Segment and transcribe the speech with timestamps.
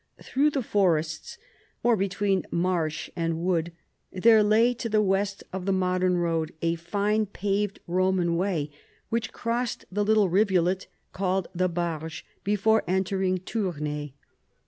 [0.23, 1.37] Through the forests
[1.83, 3.71] (or between marsh and wood)
[4.11, 8.71] there lay, to the west of the modern road, a fine paved Eoman way,
[9.09, 14.13] which crossed the little rivulet called the Barge before entering Tournai.